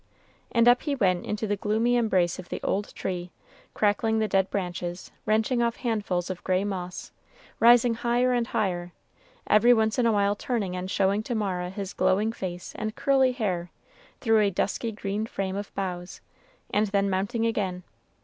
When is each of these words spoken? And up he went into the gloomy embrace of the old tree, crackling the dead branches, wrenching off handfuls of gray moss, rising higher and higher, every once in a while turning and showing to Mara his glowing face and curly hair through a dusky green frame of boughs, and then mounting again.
And 0.51 0.67
up 0.67 0.81
he 0.81 0.95
went 0.95 1.27
into 1.27 1.45
the 1.45 1.55
gloomy 1.55 1.95
embrace 1.95 2.39
of 2.39 2.49
the 2.49 2.59
old 2.63 2.91
tree, 2.95 3.29
crackling 3.75 4.17
the 4.17 4.27
dead 4.27 4.49
branches, 4.49 5.11
wrenching 5.27 5.61
off 5.61 5.75
handfuls 5.75 6.31
of 6.31 6.43
gray 6.43 6.63
moss, 6.63 7.11
rising 7.59 7.93
higher 7.93 8.33
and 8.33 8.47
higher, 8.47 8.93
every 9.45 9.75
once 9.75 9.99
in 9.99 10.07
a 10.07 10.11
while 10.11 10.35
turning 10.35 10.75
and 10.75 10.89
showing 10.89 11.21
to 11.21 11.35
Mara 11.35 11.69
his 11.69 11.93
glowing 11.93 12.31
face 12.31 12.73
and 12.73 12.95
curly 12.95 13.33
hair 13.33 13.69
through 14.21 14.39
a 14.41 14.49
dusky 14.49 14.91
green 14.91 15.27
frame 15.27 15.55
of 15.55 15.71
boughs, 15.75 16.19
and 16.71 16.87
then 16.87 17.07
mounting 17.07 17.45
again. 17.45 17.83